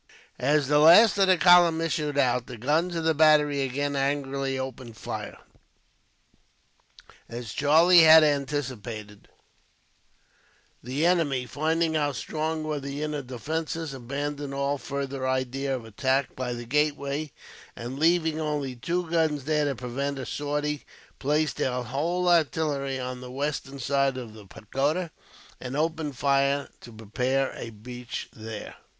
[0.39, 4.57] As the last of the column issued out, the guns of the battery again angrily
[4.57, 5.37] opened fire.
[7.29, 9.27] As Charlie had anticipated,
[10.81, 16.35] the enemy, finding how strong were the inner defences, abandoned all further idea of attack
[16.35, 17.31] by the gateway;
[17.75, 20.83] and, leaving only two guns there to prevent a sortie,
[21.19, 25.11] placed their whole artillery on the western side of the pagoda,
[25.59, 28.77] and opened fire to prepare a breach there.